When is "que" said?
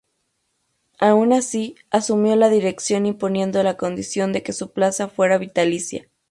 4.41-4.51